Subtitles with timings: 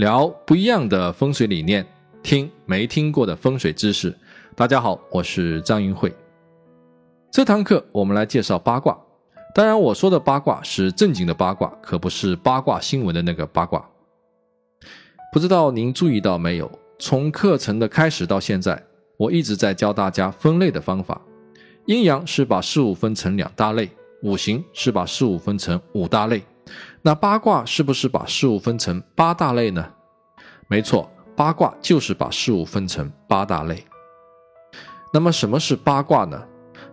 [0.00, 1.86] 聊不一样的风水理念，
[2.22, 4.16] 听没听过的风水知识。
[4.56, 6.10] 大家好，我是张云慧。
[7.30, 8.98] 这堂课我们来介绍八卦。
[9.54, 13.86] 当然，我说的八卦是正经的八卦，可不是八卦新闻的那个八卦。
[15.34, 16.72] 不知道您注意到没有？
[16.98, 18.82] 从课程的开始到现在，
[19.18, 21.20] 我一直在教大家分类的方法。
[21.84, 23.90] 阴阳是把事物分成两大类，
[24.22, 26.42] 五行是把事物分成五大类。
[27.02, 29.86] 那八卦是不是把事物分成八大类呢？
[30.70, 33.84] 没错，八卦就是把事物分成八大类。
[35.12, 36.40] 那么什么是八卦呢？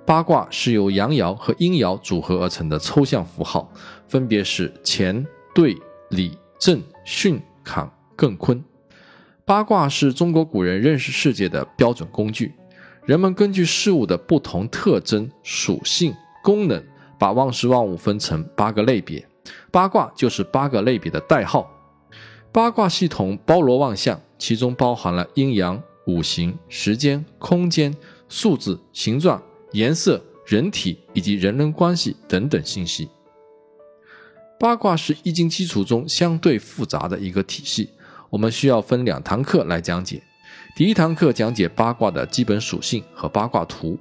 [0.04, 3.72] 八卦是由阳爻和阴爻组合而成的抽象符号，
[4.08, 5.78] 分别是乾、兑、
[6.10, 8.64] 离、震、巽、坎、艮、坤。
[9.46, 12.56] 八卦是中国古人认识世界的标准工具，
[13.06, 16.84] 人们根据事物的不同特征、属性、功能，
[17.20, 19.24] 把万事万物分成八个类别。
[19.70, 21.72] 八卦就是八个类别的代号。
[22.52, 27.96] 八卦系统包罗万象，其中包含了阴阳、五行、时间、空间、
[28.28, 29.42] 数字、形状、
[29.74, 33.10] 颜色、人体以及人伦关系等等信息。
[34.60, 37.90] 八卦是易经基础中相对复杂的一个体系，
[38.30, 40.22] 我们需要分两堂课来讲解。
[40.76, 43.98] 第一堂课讲解八卦的基本属性和八卦图。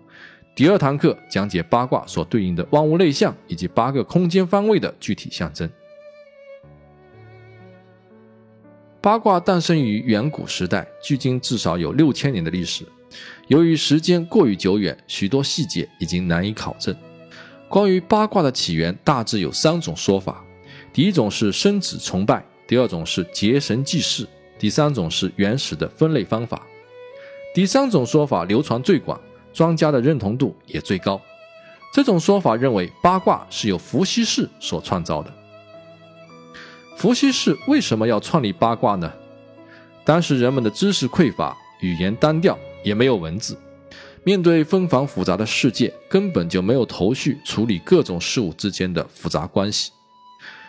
[0.55, 5.71] 第二堂课讲解八卦所对应的万物类象以及八个空间方位的具体象征。
[9.01, 12.85] 八卦诞生于远古时代，距今至少有六千年的历史。
[13.49, 16.95] 由于时间过于久远，许多细节已经难以考证。
[17.69, 20.45] 关于八卦的起源，大致有三种说法：
[20.93, 26.67] 第一种是生子崇拜，第二种是结神祭祀，第三种是原始的分类方法。
[27.55, 29.21] 第三种说法流传最广。
[29.53, 31.19] 专家的认同度也最高。
[31.91, 35.33] 这种说法认为八卦是由伏羲氏所创造的。
[36.97, 39.13] 伏羲氏为什么要创立八卦呢？
[40.03, 43.55] 当时人们的知识匮乏，语言单调，也没有文字，
[44.25, 49.93] 面对纷繁复杂的世界，根本就没有头绪处理各种事物之间的复杂关系。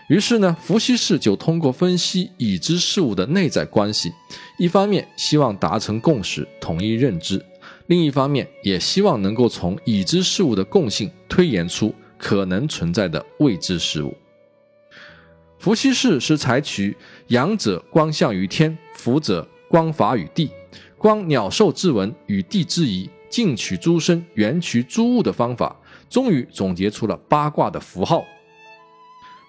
[0.10, 4.12] 于是呢，伏羲氏就通过分析已知事物的内在关系，
[4.60, 7.42] 一方面希望达成共识，统一认知。
[7.86, 14.14] 另一方面，也希望能够从已知事物的共性推演出可能存在的未知事物。
[15.60, 16.96] 伏羲氏是采取
[17.28, 20.50] 阳者光象于天，伏者光法于地，
[20.98, 25.76] 观鸟兽之文与地之宜，近取诸身，远取诸物的方法，
[26.10, 28.24] 终于总结出了八卦的符号。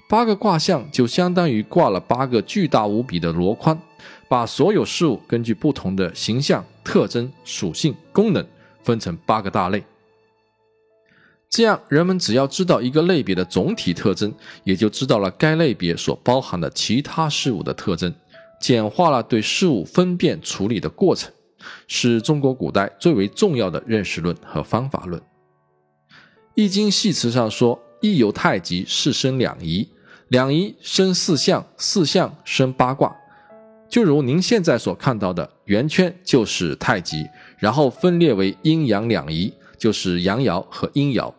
[0.08, 3.78] 八个卦象就相当于挂了八个巨大无比的箩筐，
[4.26, 6.64] 把所有事物根据不同的形象。
[6.82, 8.42] 特征、属性、功能
[8.82, 9.84] 分成八个大类，
[11.50, 14.32] 这样人们只要知道一个类别的总体特征，
[14.64, 18.14] 也就知道了该类别所包含的其他事物的特征，
[18.60, 21.32] 简化了对事物分辨处理的过程，
[21.87, 25.20] 是中国古代最为重要的认识论和方法论。
[26.54, 29.88] 《易经》系辞上说：“易有太极，是生两仪，
[30.28, 33.16] 两仪生四象，四象生八卦。”
[33.88, 37.25] 就如您现在所看到的圆圈就是太极，
[37.56, 41.32] 然后分裂为阴阳两仪，就是阳爻和阴爻。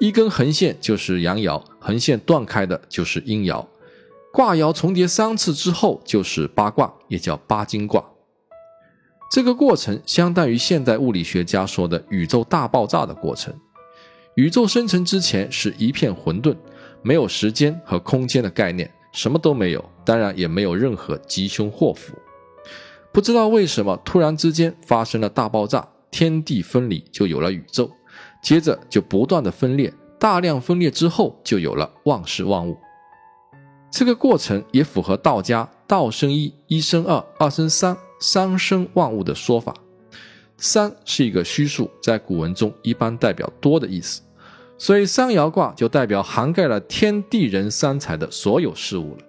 [0.00, 3.64] 一根横线就是阳爻，横线断开的就是阴爻。
[4.32, 8.02] 卦爻重叠三次之后就是八卦，也叫八经卦。
[9.30, 13.54] 这个过程相当于现代物理学家说的宇宙大爆炸的过程。
[14.36, 16.56] 宇宙生成之前是一片混沌，
[17.02, 18.90] 没有时间和空间的概念。
[19.12, 22.14] 什么都没有，当然也没有任何吉凶祸福。
[23.12, 27.90] 不知道为什么，突然之间发生了大爆炸，天地分离，就有了宇宙。
[28.42, 32.76] 接着就不断的分裂，大量分裂之后，就有了万事万物。
[33.90, 39.74] 这个过程也符合道家“道生一，一生二，二生三，三生万物”的说法。
[40.56, 44.22] 三是一个虚数，在古文中一般代表多的意思。
[44.78, 49.22] 所以三爻卦就代表涵盖了天地人三才的所有事物了。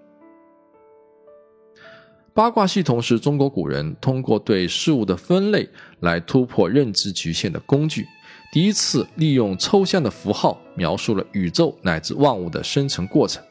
[2.34, 5.68] 八卦系统是中国古人通过对事物的分类
[6.00, 8.08] 来突破认知局限的工具，
[8.52, 13.42] 第一次利用抽象的符号描述了宇宙乃至万物的生成过程。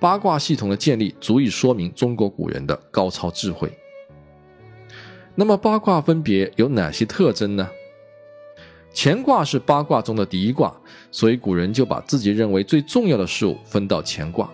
[0.00, 3.70] 八卦系统的建立足以说明中国古人的高超智慧。
[5.34, 7.68] 那么八卦分别有哪些特征呢？
[8.94, 10.74] 乾卦是八卦中的第一卦，
[11.10, 14.50] 所以古人就把自己认为最重要的事物分到乾卦。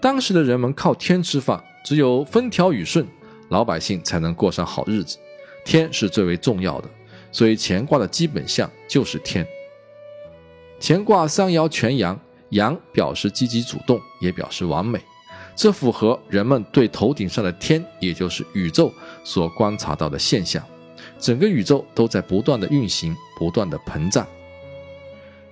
[0.00, 3.06] 当时的人们靠天吃饭，只有风调雨顺，
[3.50, 5.18] 老百姓才能过上好日子。
[5.64, 6.88] 天是最为重要的，
[7.32, 9.44] 所以乾卦的基本象就是天。
[10.80, 12.20] 乾卦三爻全阳，
[12.50, 15.00] 阳表示积极主动，也表示完美。
[15.54, 18.92] 这符合人们对头顶上的天，也就是宇宙
[19.24, 20.62] 所观察到的现象。
[21.18, 24.26] 整个宇宙都在不断的运行，不断的膨胀。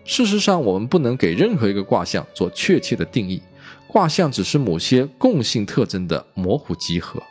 [0.04, 3.40] 事实上，我们不能给任何一个卦象做确切的定义，
[3.86, 7.22] 卦象只是某些共性特征的模糊集合。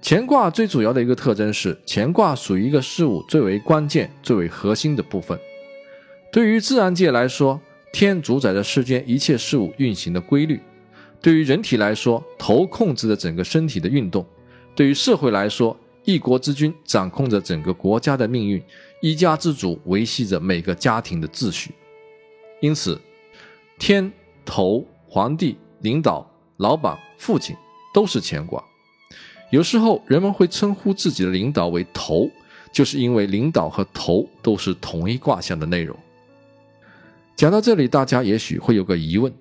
[0.00, 5.38] 乾卦最主要的一个特征是，乾卦属于一个事物最为关键、最为核心的部分。
[6.32, 7.60] 对于自然界来说，
[7.92, 10.56] 天主宰着世间一切事物运行的规律；
[11.20, 14.22] 对于人体来说，头控制着整个身体的运动；
[14.74, 18.62] 对于社会来说，一国之君掌控着整个国家的命运，
[19.02, 21.72] 一家之主维系着每个家庭的秩序。
[22.60, 22.98] 因此，
[23.78, 24.10] 天、
[24.44, 27.54] 头、皇帝、领导、老板、父亲
[27.92, 28.62] 都是乾卦。
[29.50, 32.30] 有时候人们会称呼自己的领导为头，
[32.72, 35.96] 就是因为领导和头都是同一卦象的内容。
[37.34, 39.32] 讲到这里，大家也许会有个疑问：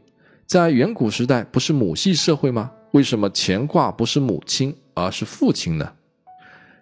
[0.45, 2.71] 在远古时代不是母系社会吗？
[2.91, 5.91] 为什么乾卦不是母亲而是父亲呢？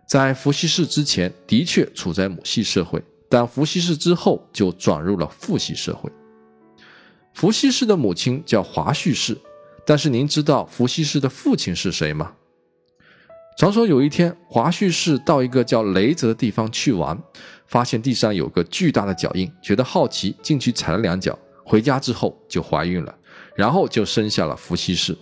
[0.05, 6.11] 在伏羲氏之前，的确处在母系社会，但伏羲氏之后就转入了父系社会。
[7.33, 9.35] 伏羲氏的母亲叫华胥氏，
[9.83, 12.33] 但是您知道伏羲氏的父亲是谁吗？
[13.57, 17.17] 传说有一天，华胥氏到一个叫雷泽的地方去玩。
[17.67, 21.37] 发现地上有个巨大的脚印，觉得好奇，进去踩了两脚。
[21.63, 23.15] 回家之后就怀孕了，
[23.55, 25.17] 然后就生下了伏羲氏。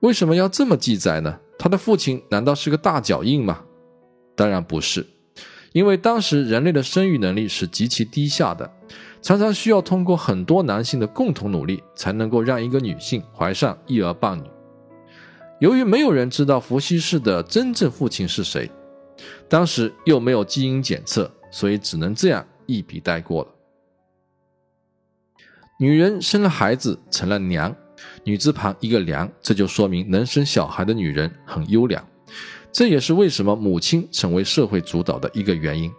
[0.00, 1.38] 为什么要这么记载呢？
[1.58, 3.60] 他的父亲难道是个大脚印吗？
[4.34, 5.06] 当然不是，
[5.72, 8.72] 因为当时人类的生育能力是极其低下的，
[9.20, 14.44] 常常需要通过很多男性的共同努力，才能够让一个女性怀上一儿半女。
[15.60, 18.70] 由于没有人知道伏羲氏的真正父亲是谁。
[19.48, 23.50] 当时又没有基因检测，所以只能这样一笔带过了。
[25.80, 27.74] 女人生了孩子成了娘，
[28.22, 32.06] 女字旁一个良，这就说明能生小孩的女人很优良。
[32.70, 35.90] 这也是为什么母亲成为社会主导的一个原因。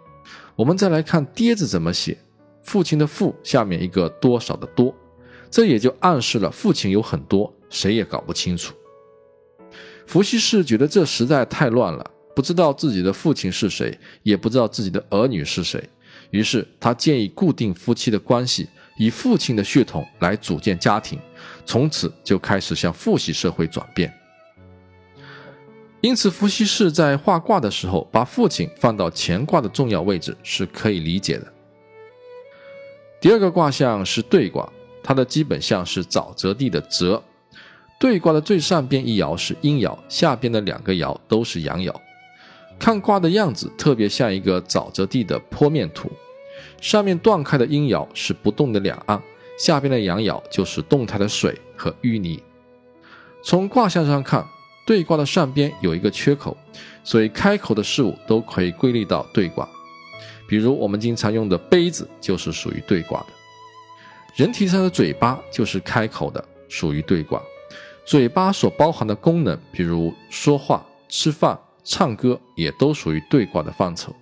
[0.56, 2.16] 我们再来看爹字怎么写，
[2.62, 4.94] 父亲的父下面一个多少的多，
[5.50, 8.74] 这也就暗示了父亲有很多，谁也搞不清楚。
[10.10, 12.04] 伏羲氏觉得这实在太乱了。
[12.34, 15.88] 不知道自己的父亲是谁，也不知道自己的儿女是谁，
[16.30, 18.68] 于是他建议固定夫妻的关系，
[18.98, 21.16] 以父亲的血统来组建家庭，
[21.64, 24.12] 从此就开始向父系社会转变。
[26.00, 31.46] 因此，伏羲氏在画卦的时候，把父亲放到乾卦的重要位置是可以理解的。
[33.20, 34.68] 第二个卦象是兑卦，
[35.04, 37.22] 它的基本象是沼泽地的泽。
[38.00, 41.94] 对卦的最上边一爻是阴爻，下边的两个爻都是阳爻。
[42.78, 46.10] 看卦的样子，特别像一个沼泽地的坡面图，
[46.80, 49.22] 上面断开的阴爻是不动的两岸，
[49.58, 52.42] 下边的阳爻就是动态的水和淤泥。
[53.44, 54.42] 从卦象上看，
[54.86, 56.56] 对卦的上边有一个缺口，
[57.04, 59.68] 所以开口的事物都可以归类到兑卦。
[60.48, 63.26] 比如我们经常用的杯子就是属于兑卦的，
[64.36, 67.38] 人体上的嘴巴就是开口的，属于兑卦。
[68.10, 71.56] 嘴巴所包含的功能，比如说话、吃饭。
[71.84, 74.14] 唱歌也都属于对卦的范畴，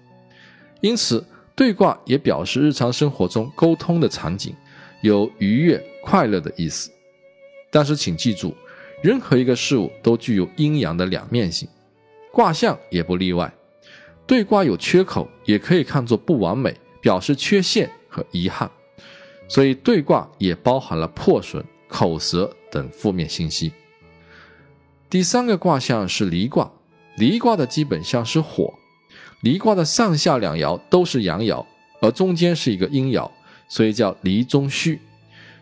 [0.81, 1.26] 因此
[1.56, 4.54] 对卦也表示日常生活中沟通的场景，
[5.00, 6.88] 有愉悦、快乐的意思。
[7.68, 8.54] 但是请记住，
[9.02, 11.68] 任何一个事物都具有阴阳的两面性，
[12.30, 13.52] 卦象也不例外。
[14.26, 18.71] 对卦有缺口，也可以看作不完美，表示缺陷和遗憾。
[19.49, 23.73] 所以对卦也包含了破损、口舌等负面信息。
[25.11, 26.71] 第三个卦象是离卦。
[27.17, 28.73] 离卦的基本象是火，
[29.43, 31.67] 离卦的上下两爻都是阳爻，
[32.01, 33.29] 而中间是一个阴爻，
[33.69, 35.01] 所以叫离中虚。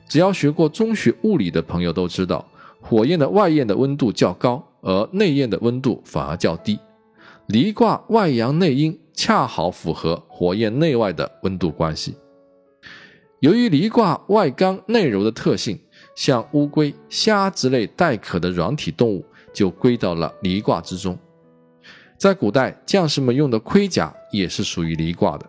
[0.07, 2.47] 只要学过中学物理的朋友都知道，
[2.83, 6.79] 火焰的外焰的温度较高，而内焰的温度反而较低。
[7.47, 12.15] 离卦外阳内阴，恰好符合火焰内外的温度关系。
[13.41, 15.79] 由于离卦外刚内柔的特性，
[16.15, 21.19] 像乌龟、虾之类带壳的软体动物就归到了离卦之中。
[22.17, 25.47] 在古代，将士们用的盔甲也是属于离卦的。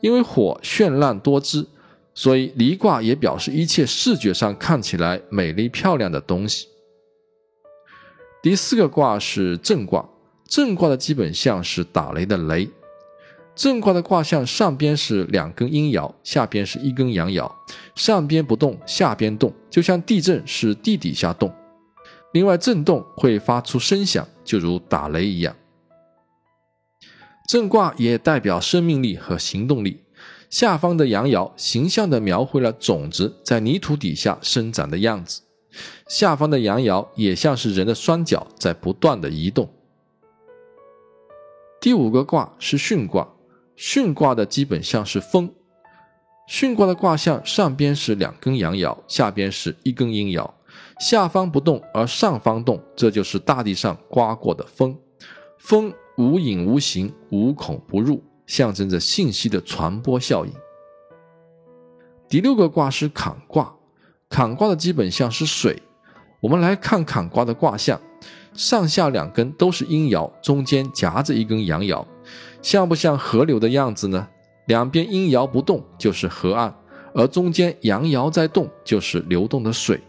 [0.00, 1.68] 因为火绚烂多姿，
[2.14, 6.68] 所以离卦也表示一切视觉上看起来美丽漂亮的东西。
[8.42, 10.08] 第四个卦是震卦，
[10.46, 12.68] 震卦的基本象是打雷的雷。
[13.54, 17.50] 震卦的卦象上边是两根阴爻，下边是一根阳爻，
[17.94, 21.52] 上边不动，下边动，就像地震是地底下动。
[22.32, 25.54] 另外，震动会发出声响，就如打雷一样。
[27.48, 30.00] 震卦也代表生命力和行动力。
[30.50, 35.42] 下方的阳爻形象地描绘了种子在泥土底下生长的样子。
[36.08, 39.68] 下方的阳爻也像是人的双脚在不断的移动。
[41.80, 43.28] 第五个卦是巽卦，
[43.76, 45.52] 巽卦的基本象是风。
[46.48, 50.50] 巽卦的卦象上边是两根阳爻，下边是一根阴爻，
[51.00, 54.96] 下方不动而上方动，这就是大地上刮过的风。
[55.58, 60.52] 风无影无形，无孔不入，象征着信息的传播效应。
[62.28, 63.74] 第六个卦是坎卦，
[64.28, 65.82] 坎卦的基本象是水。
[66.42, 67.98] 我们来看坎卦的卦象。
[68.54, 72.06] 上下两根都是阴爻，中间夹着一根阳爻，
[72.62, 74.28] 像不像河流的样子呢？
[74.66, 76.74] 两边阴爻不动就是河岸，
[77.14, 80.00] 而中间阳爻在动就是流动的水。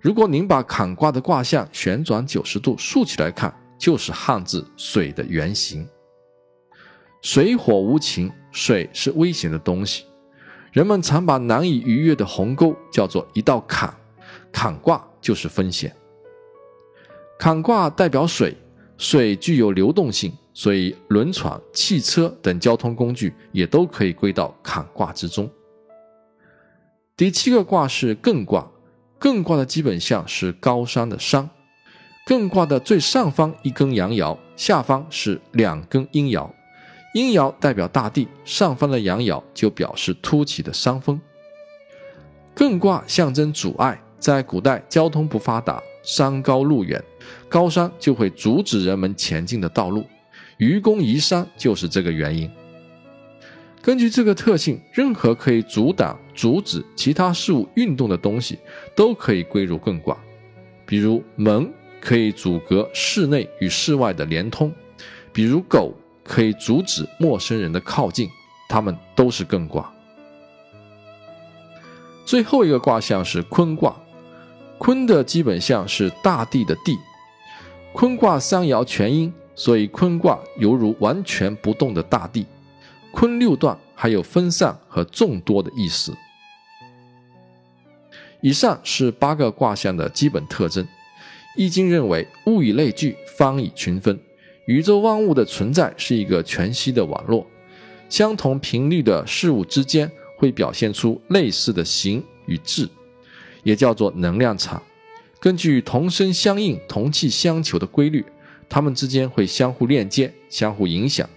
[0.00, 5.86] 如果您把坎卦的卦象旋转九十度竖起来看，就是汉字“水”的原型。
[7.22, 10.04] 水火无情，水是危险的东西，
[10.72, 13.92] 人们常把难以逾越的鸿沟叫做一道坎，
[14.50, 15.94] 坎卦就是风险。
[17.38, 18.56] 坎卦代表水，
[18.96, 25.48] 水具有流动性，所以轮船、汽车等交通工具也都可以归到坎卦之中。
[27.14, 28.66] 第七个卦是艮卦，
[29.20, 31.48] 艮卦的基本象是高山的山。
[32.26, 36.50] 艮卦的最上方一根阳爻，下方是两根阴爻，
[37.14, 41.20] 阴爻代表大地，上方的阳爻就表示凸起的山峰。
[42.56, 45.82] 艮卦象征阻碍，在古代交通不发达。
[46.02, 47.02] 山高路远，
[47.48, 50.06] 高山就会阻止人们前进的道路。
[50.58, 52.50] 愚公移山就是这个原因。
[53.82, 58.58] 根据这个特性，任何可以阻挡、阻止其他事物运动的东西，
[58.96, 60.16] 都可以归入艮卦。
[60.84, 64.72] 比如门可以阻隔室内与室外的连通，
[65.32, 68.28] 比如狗可以阻止陌生人的靠近，
[68.68, 69.92] 它们都是艮卦。
[72.24, 73.94] 最后一个卦象是坤卦。
[74.78, 76.98] 坤的基本象是大地的地，
[77.96, 82.44] 坤卦三爻全阴，所以坤卦犹如完全不动的大地。
[83.10, 86.14] 坤六段还有分散和众多的意思。
[88.42, 90.86] 以上是八个卦象的基本特征。
[91.56, 94.20] 易经认为，物以类聚，方以群分。
[94.66, 97.46] 宇宙万物的存在是一个全息的网络，
[98.10, 102.86] 相同频率的事物之间会表现出类似的形与质。
[103.62, 104.82] 也叫做能量场，
[105.38, 108.24] 根据同声相应、同气相求的规律，
[108.68, 111.28] 它们之间会相互链接、相互影响。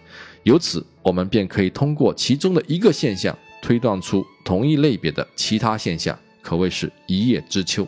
[0.44, 7.88] 由此，我们便可以通过其中的一个现象，推断出同一类别的其他现象，可谓是一叶知秋。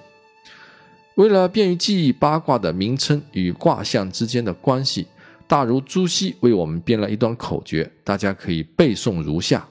[1.15, 5.08] 为了便于记忆八卦的名称与卦象之间的关系，
[5.48, 9.68] 大儒朱熹为我们编了一段口诀，大家可以背诵如下：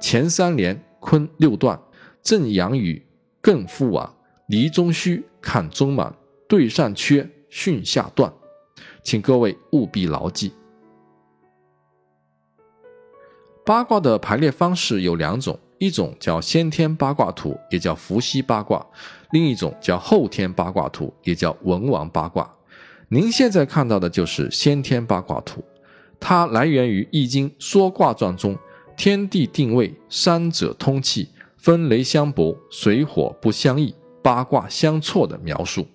[0.00, 1.80] 前三连坤六段，
[2.22, 3.02] 正阳雨。
[3.42, 4.12] 艮复往，
[4.46, 6.14] 离中虚，坎中满，
[6.48, 8.32] 兑上缺，巽下断，
[9.02, 10.52] 请各位务必牢记。
[13.64, 18.78] 八卦的排列方式有两种，一种叫先天八卦图，也叫伏羲八卦；
[19.32, 22.48] 另一种叫后天八卦图，也叫文王八卦。
[23.08, 25.64] 您现在看到的就是先天八卦图，
[26.20, 28.56] 它来源于《易经·说卦传》中
[28.96, 31.30] “天地定位，三者通气”。
[31.58, 33.92] 分雷相搏，水火不相易，
[34.26, 35.86] 八卦相错的描述。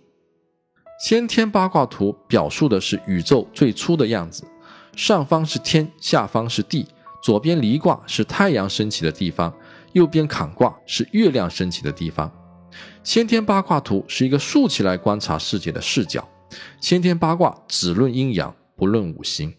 [1.05, 4.45] 先天八卦图表述的是宇宙最初的样子，
[4.95, 6.87] 上方是天，下方是地，
[7.21, 9.53] 左边离卦是太阳升起的地方，
[9.91, 12.31] 右边坎卦是月亮升起的地方。
[13.03, 16.25] 先天八卦图是一个竖起来观察世界的视角。
[16.79, 19.53] 先天八卦只论阴阳，不论五行。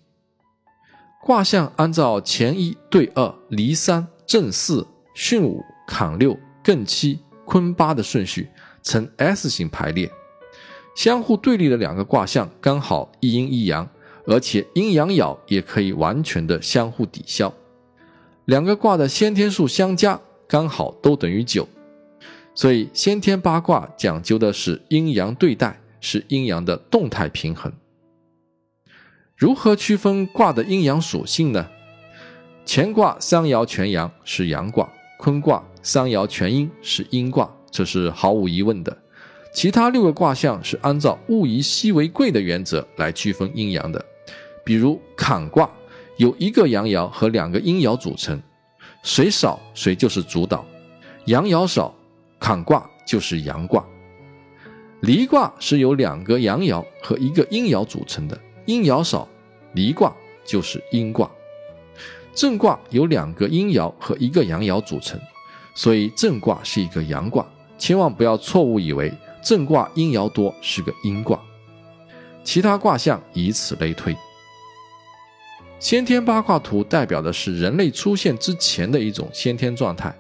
[1.22, 5.62] 卦象按照乾一对二，离三，震四，巽五。
[5.86, 8.48] 坎六、艮七、坤八的顺序
[8.82, 10.10] 呈 S 型排列，
[10.94, 13.88] 相互对立的两个卦象刚好一阴一阳，
[14.26, 17.52] 而且阴阳爻也可以完全的相互抵消。
[18.44, 21.68] 两个卦的先天数相加刚好都等于九，
[22.54, 27.72] 所以先天八卦讲究的是阴阳对待，是阴阳的动态平衡。
[29.36, 31.68] 如何区分卦的阴阳属性呢？
[32.64, 35.62] 乾卦三爻全阳是阳卦，坤卦。
[35.84, 38.96] 三爻全阴是阴卦，这是毫无疑问的。
[39.54, 44.04] 其他六个卦象是按照物以稀为贵的原则来区分阴阳的。
[44.64, 45.70] 比如坎卦
[46.16, 48.40] 有一个阳爻和两个阴爻组成，
[49.04, 50.64] 谁少谁就是主导。
[51.26, 51.94] 阳爻少，
[52.40, 53.84] 坎卦就是阳卦。
[55.02, 58.36] 离卦是由两个阳爻和一个阴爻组成的，
[58.66, 59.28] 阴爻少，
[59.74, 60.12] 离卦
[60.44, 61.30] 就是阴卦。
[62.34, 65.20] 震卦由两个阴爻和一个阳爻组成。
[65.74, 67.46] 所以震卦是一个阳卦，
[67.78, 69.10] 千万不要错误以为
[69.42, 71.40] 正卦阴爻多是个阴卦，
[72.44, 74.14] 其他卦象以此类推。
[75.80, 80.14] 先天八卦图代表的是人类出现之前的一种先天状态，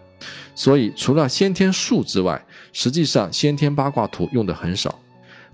[0.54, 2.42] 所以除了先天数之外，
[2.72, 4.98] 实际上先天八卦图用的很少，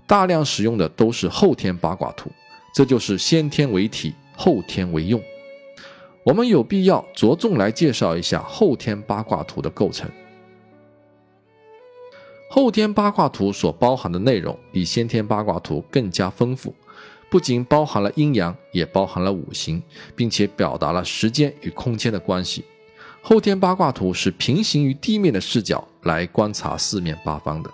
[0.07, 2.31] 大量使用的都是后天八卦图。
[2.73, 5.21] 这就是先天为体，后天为用。
[6.29, 10.07] 我们有必要着重来介绍一下后天八卦图的构成。
[12.51, 16.71] 后天八卦图所包含的内容比先天八卦图更加丰富。
[17.31, 19.81] 不仅包含了阴阳，也包含了五行，
[20.15, 22.63] 并且表达了时间与空间的关系。
[23.23, 27.71] 后天八卦图是平行于地面的视角来观察四面八方的。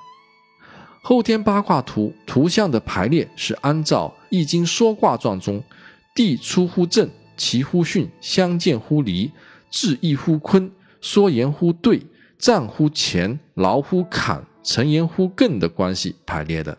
[1.01, 5.61] 后天八卦图图像的排列是按照《易经》说卦状中
[6.15, 9.31] “地出乎震，其乎巽，相见乎离，
[9.69, 12.01] 至义乎坤，说言乎兑，
[12.37, 16.77] 战乎乾，劳乎坎，成言乎艮”的关系排列的。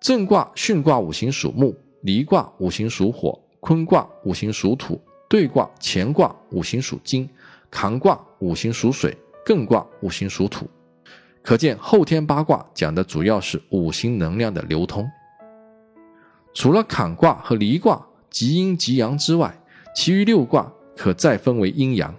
[0.00, 7.28] 震卦、巽卦五行属木，离卦五行属火，坤卦五行属土，兑卦、乾卦五行属金，
[7.70, 10.66] 坎卦五行属水，艮卦五行属土。
[11.42, 15.06] 可见后天八卦讲的主要是五行能量的流通。
[16.52, 19.62] 除了坎卦和离卦极阴极阳之外，
[19.94, 22.14] 其余六卦可再分为阴阳。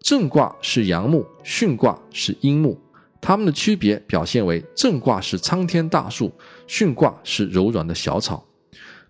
[0.00, 2.78] 震卦是阳木，巽卦是阴木。
[3.20, 6.30] 它们的区别表现为：震卦是苍天大树，
[6.68, 8.44] 巽卦是柔软的小草；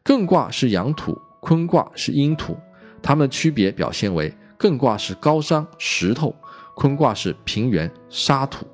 [0.05, 2.57] 艮卦是阳土，坤卦是阴土。
[3.03, 6.33] 它们的区别表现为：艮卦是高山石头，
[6.77, 8.65] 坤卦是平原沙土；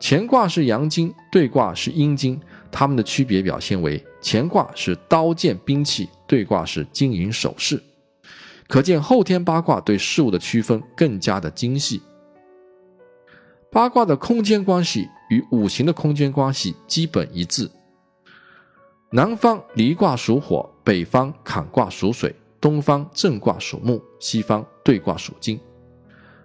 [0.00, 2.40] 乾卦是阳金，兑卦是阴金。
[2.70, 7.82] 它们的区别表现为：乾卦是刀剑兵器，对卦是金银首饰。
[8.68, 12.02] 可见后天八卦对事物的区分更加的精细。
[13.70, 17.70] 八卦的空间关系与五行的空间关系基本一致。
[19.10, 25.60] 南方离卦属火，北方坎卦属水，东方震卦属木，西方兑卦属金。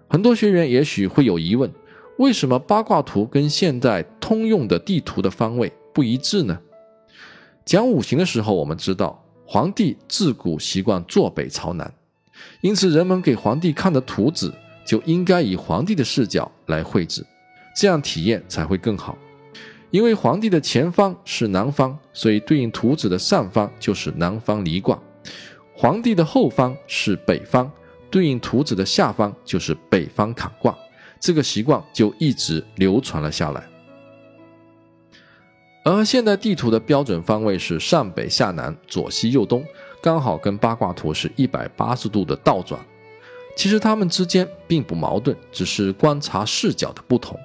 [0.07, 1.71] 很多学员也许会有疑问：
[2.17, 6.59] 为什么八卦图跟现代通用的地图的方位不一致呢？
[7.65, 11.93] 讲五行的时候，我们知道皇帝自古习惯坐北朝南，
[12.61, 14.49] 因此人们给皇帝看的图纸。
[14.85, 17.25] 就应该以皇帝的视角来绘制，
[17.75, 19.17] 这样体验才会更好。
[19.89, 24.97] 因为皇帝的前方是南方，所以对应图纸的上方就是南方离卦；
[25.75, 27.69] 皇帝的后方是北方，
[28.09, 30.73] 对应图纸的下方就是北方坎卦。
[31.19, 33.67] 这个习惯就一直流传了下来。
[35.83, 39.65] 而现代地图的标准方位是上北下南左西右东，
[40.01, 42.79] 刚好跟八卦图是一百八十度的倒转。
[43.55, 47.37] 其实它们之间并不矛盾，只是观察视角的不同。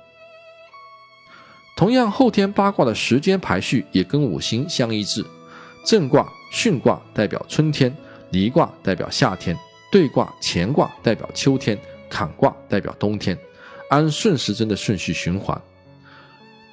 [1.77, 5.25] 同样，后天八卦的时间排序也跟五行相一致。
[5.85, 7.95] 震卦、巽卦代表春天，
[8.31, 9.57] 离卦代表夏天，
[9.91, 11.79] 兑卦、乾卦代表秋天，
[12.11, 13.37] 坎卦代表冬天，
[13.89, 15.61] 按顺时针的顺序循环。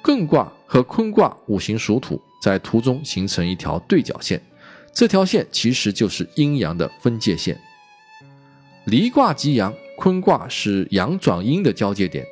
[0.04, 4.38] 艮卦和坤卦五行属土，在图中形成一条对角线，
[4.92, 7.58] 这条线其实就是阴阳的分界线。
[8.84, 12.22] 离卦即阳，坤卦是阳转阴的交界点，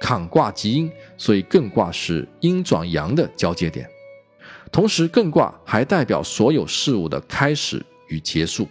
[0.00, 3.86] 坎卦即阴，所以艮卦是阴转阳的交界点。
[4.72, 8.66] 同时，艮卦还代表所有事物的开始与结束。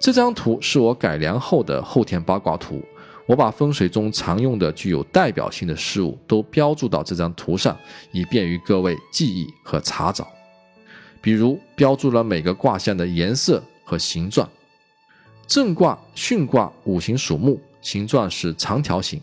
[0.00, 2.80] 这张图是我改良后的后天八卦图，
[3.28, 7.76] 我把风水中常用的具有代表性的事物都标注到这张图上，
[8.10, 10.26] 以便于各位记忆和查找。
[11.20, 14.48] 比如，标注了每个卦象的颜色和形状。
[15.46, 19.20] 震卦、巽卦五行属木，形状是长条形，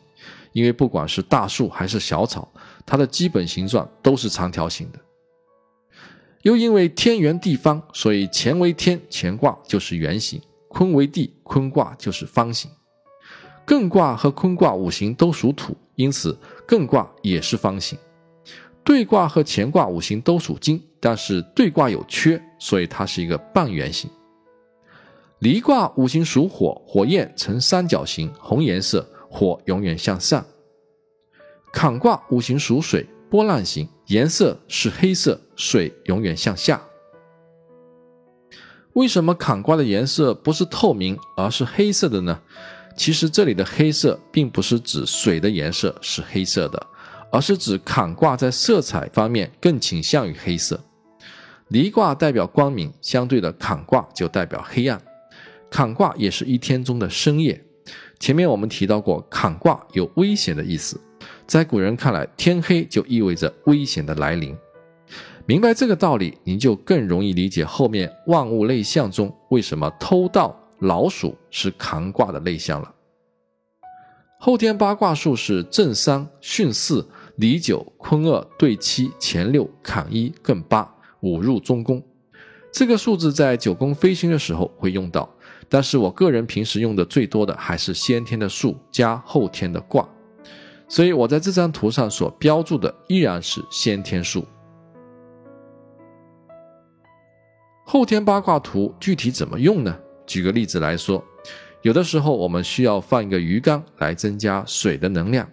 [0.54, 2.48] 因为不管是大树还是小草，
[2.86, 5.00] 它的基本形状都是长条形的。
[6.44, 12.70] 又因为天圆地方，所以乾为天，乾卦就是圆形；坤为地，坤卦就是方形。
[13.66, 17.98] 艮卦和坤卦五行都属土，因此艮卦也是方形。
[18.84, 24.10] 兑卦和乾卦五行都属金，但是兑卦有缺，所以它是一个半圆形。
[25.40, 30.46] 离卦五行属火，火焰呈三角形，红颜色，火永远向上。
[31.74, 36.80] 坎卦五行属水，波浪形，颜色是黑色，水永远向下。
[38.94, 42.40] 为什么坎卦的颜色不是透明，而是黑色的呢？
[42.96, 46.88] 其实这里的黑色并不是指水的颜色是黑色的，
[47.32, 50.80] 而是指坎卦在色彩方面更倾向于黑色。
[51.70, 55.02] 离卦代表光明，相对的坎卦就代表黑暗。
[55.70, 57.62] 坎卦也是一天中的深夜。
[58.20, 61.00] 前面我们提到过，坎卦有危险的意思，
[61.46, 64.56] 在古人看来，天黑就意味着危险的来临。
[65.46, 72.94] 明白这个道理，您就更容易理解后面万物类象中为什么偷盗、老鼠是扛卦的类象了。
[74.40, 82.02] 后天八卦数是震三、巽四、离九、坤二、兑七、乾六、坎一、艮八，五入中宫。
[82.72, 85.28] 这个数字在九宫飞星的时候会用到，
[85.68, 90.08] 但是我个人平时用的最多的还是先天的数加后天的卦，
[90.88, 94.46] 所以我在这张图上所标注的依然是先天数。
[97.86, 99.98] 后天八卦图具体怎么用呢？
[100.26, 101.24] 举个例子来说，
[101.82, 105.50] 有的时候我们需要放一个鱼缸来增加水的能量，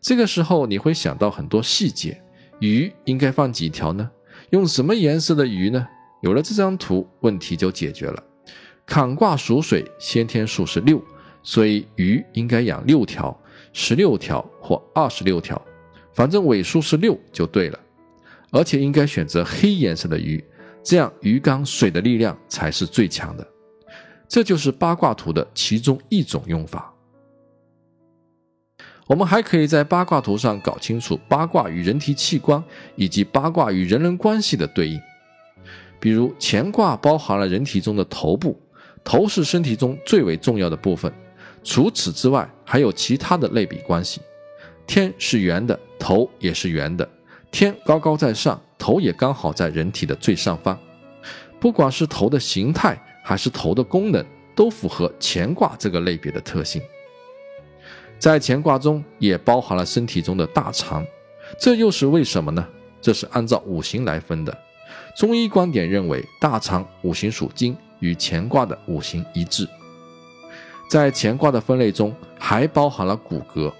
[0.00, 2.20] 这个时候你会想到很多细节，
[2.60, 4.10] 鱼应该放几条呢？
[4.50, 5.86] 用什么颜色的鱼呢？
[6.22, 8.22] 有了这张图，问题就解决了。
[8.84, 11.00] 坎卦属水，先天数是六，
[11.42, 13.38] 所以鱼应该养六条、
[13.72, 15.60] 十六条或二十六条，
[16.12, 17.78] 反正尾数是六就对了。
[18.50, 20.42] 而且应该选择黑颜色的鱼。
[20.82, 23.46] 这样鱼缸水的力量才是最强的，
[24.28, 26.92] 这就是八卦图的其中一种用法。
[29.06, 32.62] 我们还可以在八卦图上搞清楚八卦与人体器官
[32.94, 35.00] 以及八卦与人人关系的对应。
[35.98, 38.60] 比如乾卦包含了人体中的头部，
[39.02, 41.12] 头是身体中最为重要的部分。
[41.64, 44.20] 除此之外，还有其他的类比关系。
[44.86, 47.08] 天是圆的，头也是圆的。
[47.50, 48.60] 天高高在上。
[48.80, 50.78] 头也刚好在人体的最上方，
[51.58, 52.96] 不管是头的形态
[53.28, 56.80] 还是头的功能，都符合乾卦这个类别的特性。
[58.18, 61.06] 在乾卦中也包含了身体中的大肠，
[61.60, 62.66] 这又是为什么呢？
[63.02, 64.58] 这是按照五行来分的。
[65.14, 69.68] 中医观点认为，大肠五行属金，与乾卦的五行一致。
[70.88, 73.70] 在乾卦的分类中，还包含了骨骼，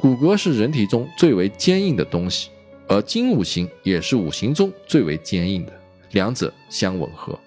[0.00, 2.48] 骨骼是人体中最为坚硬的东西。
[2.88, 5.72] 而金五行也是五行中最为坚硬的，
[6.12, 7.38] 两者相吻合。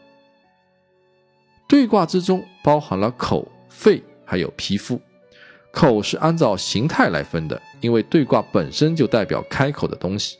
[1.69, 4.99] 对卦之中包含了口、肺，还有皮肤。
[5.71, 10.37] 口是按照形态来分的，因为对卦本身就代表开口的东西。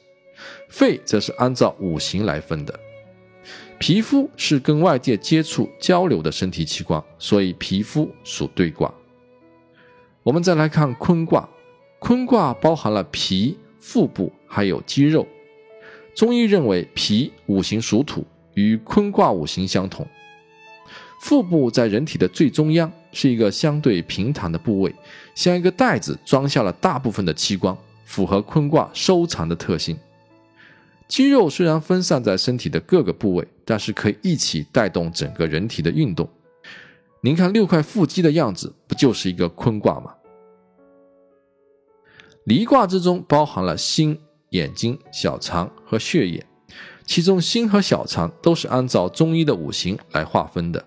[0.70, 2.78] 肺则是按照五行来分的。
[3.78, 8.92] 皮肤是跟外界接触交流的身体器官，所以皮肤属对卦。
[10.24, 11.48] 我们再来看坤卦，
[12.00, 13.56] 坤卦包含了脾。
[13.82, 15.26] 腹部还有肌肉，
[16.13, 20.06] 中医认为脾五行属土，与坤卦五行相同。
[21.20, 24.96] 腹部在人体的最中央，是一个相对平坦的部位，
[25.36, 29.98] 像一个袋子装下了大部分的器官，符合坤卦收藏的特性。
[31.08, 36.28] 肌肉虽然分散在身体的各个部位，但是可以一起带动整个人体的运动。
[37.22, 40.14] 您看六块腹肌的样子，不就是一个坤卦吗？
[42.46, 44.18] 离卦之中包含了心、
[44.52, 46.46] 眼睛、小肠和血液，
[47.06, 50.86] 其中心和小肠都是按照中医的五行来划分的。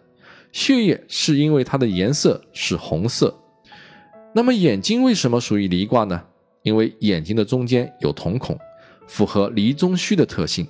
[0.53, 3.37] 血液是因为它的颜色是红色。
[4.33, 6.23] 那么眼睛为什么属于离卦呢？
[6.63, 8.57] 因为眼睛的中间有瞳孔，
[9.09, 10.67] 符合离中虚的特性。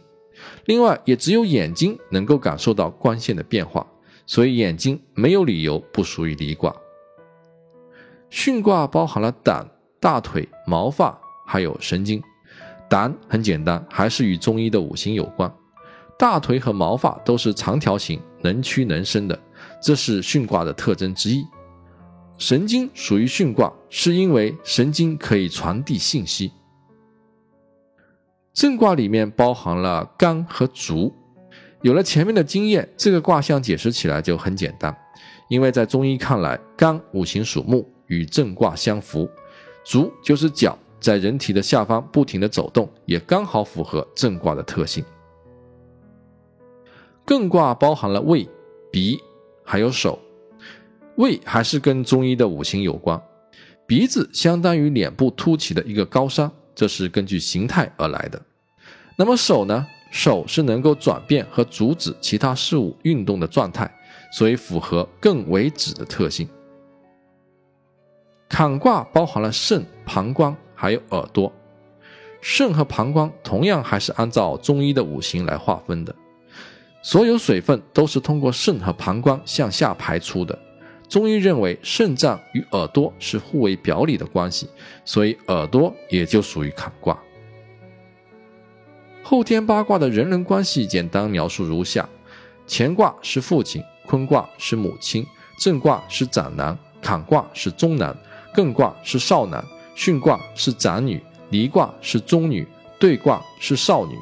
[0.64, 3.86] 另外，也只有眼睛能够感受到光线的变化，
[4.26, 6.74] 所以眼睛没有理由不属于离卦。
[8.30, 9.68] 巽卦包含了胆。
[10.00, 11.16] 大腿、毛发
[11.46, 12.20] 还有神经，
[12.90, 15.48] 胆很简单，还是与中医的五行有关。
[16.18, 19.38] 大腿和毛发都是长条形，能屈能伸的，
[19.82, 21.44] 这是巽卦的特征之一。
[22.38, 26.52] 神经属于巽卦，是因为神经可以传递信息。
[28.52, 31.12] 震卦里面包含了肝和足，
[31.82, 34.96] 有了前面的经验，这个卦象解释起来就很简单。
[35.48, 39.28] 因为在中医看来，肝五行属木，与震卦相符。
[39.84, 45.04] 足就是脚，在人体的下方不停的走动，也刚好符合正卦的特性。
[47.26, 48.48] 艮卦包含了胃、
[48.90, 49.20] 鼻，
[49.64, 50.18] 还有手。
[51.16, 53.20] 胃还是跟中医的五行有关，
[53.86, 58.40] 鼻子相当于脸部凸起的一个高山，这是根据形态而来的。
[59.16, 59.86] 那么手呢？
[60.10, 63.90] 手是能够转变和阻止其他事物运动的状态，
[64.30, 66.46] 所以符合艮为止的特性。
[68.46, 71.50] 坎卦包含了肾、膀胱，还有耳朵。
[72.42, 76.14] 肾和膀胱同样还是按照中医的五行来划分的。
[77.02, 80.58] 所有水分都是通过肾和膀胱向下排出的。
[81.08, 84.68] 中医认为肾脏与耳朵是互为表里的关系，
[85.04, 87.18] 所以耳朵也就属于坎卦。
[89.22, 92.08] 后天八卦的人人关系简单描述如下：
[92.66, 95.26] 乾卦是父亲，坤卦是母亲，
[95.58, 98.16] 震卦是长男，坎卦是中男。
[98.54, 99.64] 艮卦是少男，
[99.96, 104.14] 巽卦是长女，离卦是中女，兑卦是少女。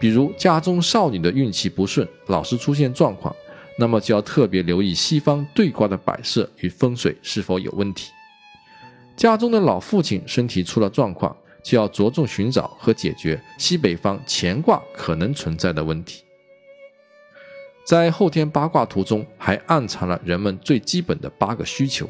[0.00, 3.34] 比如家中少女的运气不顺，老是出现状况，
[3.78, 8.12] 那么就要特别留意西方兑卦的摆设与风水是否有问题。
[9.16, 16.22] 家中的老父亲身体出了状况，就要着重寻找和解决西北方乾卦可能存在的问题。
[17.84, 22.08] 在后天八卦图中，还暗藏了人们最基本的八个需求：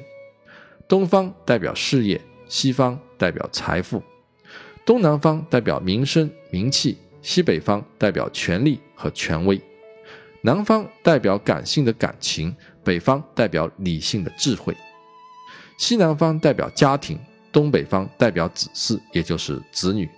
[0.86, 4.02] 东方代表事业，西方代表财富，
[4.84, 6.98] 东南方代表名声名气。
[7.20, 9.60] 西北方代表权力和权威，
[10.42, 12.54] 南方代表感性的感情，
[12.84, 14.74] 北方代表理性的智慧。
[15.76, 17.18] 西南方代表家庭，
[17.52, 20.08] 东北方代表子嗣，也就是子女。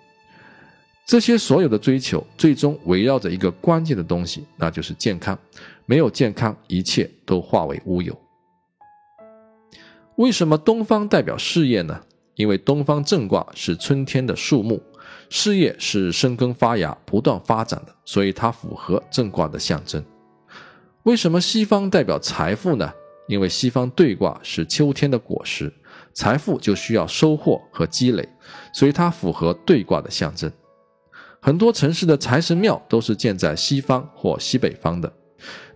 [1.06, 5.36] 这些所有的追求，最终围绕着一个关键的东西，那就是健康。
[5.84, 8.16] 没有健康，一切都化为乌有。
[10.16, 12.00] 为什么东方代表事业呢？
[12.36, 14.80] 因为东方正卦是春天的树木。
[15.30, 20.04] 事业是生根发芽、不断发展的，所以它符合正卦的象征。
[21.04, 22.92] 为什么西方代表财富呢？
[23.28, 25.72] 因为西方兑卦是秋天的果实，
[26.12, 28.28] 财富就需要收获和积累，
[28.74, 30.50] 所以它符合兑卦的象征。
[31.40, 35.10] 很多城市的财神庙都是建在西方或西北方的，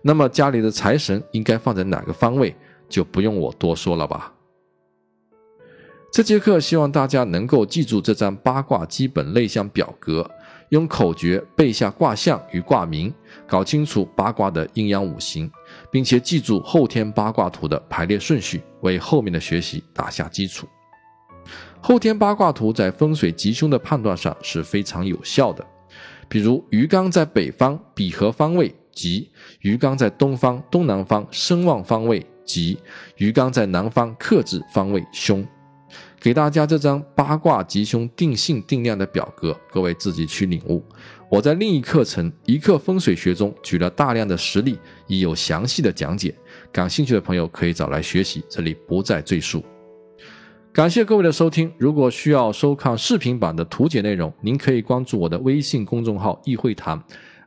[0.01, 2.53] 那么家里的财神应该放在哪个方位，
[2.89, 4.34] 就不用我多说了吧。
[6.15, 10.25] 这节课希望大家能够记住这张八卦基本类象表格，
[10.69, 13.13] 用口诀背下卦象与卦名，
[13.45, 15.51] 搞清楚八卦的阴阳五行，
[15.91, 20.65] 并且记住后天八卦图的排列顺序，为后面的学习打下基础。
[21.81, 25.67] 后天八卦图在风水吉凶的判断上是非常有效的，
[26.29, 32.79] 比如鱼缸在北方比合方位吉，鱼缸在东方东南方生旺方位吉，
[33.17, 35.45] 鱼缸在南方克制方位凶。
[36.25, 40.83] 给大家这张八卦吉凶定性定量的表格，各位自己去领悟。
[41.29, 46.33] 我在另一课程《一课风水学》中举了大量的实例，已有详细的讲解。
[46.71, 49.63] 感兴趣的朋友可以找来学习，这里不再赘述。
[50.73, 51.71] 感谢各位的收听。
[51.77, 56.99] 如果需要收看视频版的图解内容，您可以关注我的微信公众号“易会谈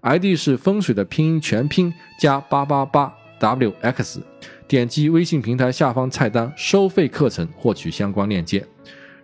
[0.02, 4.18] ”，ID 是风水的拼音全拼加八八八 wx。
[4.66, 8.64] 点击微信平台下方菜单“收费课程”获取相关链接。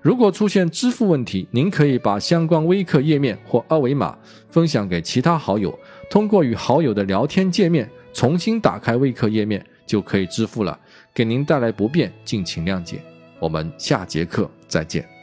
[0.01, 4.17] 如果出现支付问题，您可以把相关微课页面或二维码
[4.49, 5.79] 分享给其他好友，
[6.11, 10.79] 通过与好友的聊天界面重新打开微课页面就可以支付了。
[11.15, 13.01] 给您带来不便，敬请谅解。
[13.39, 15.14] 我们下节课再见。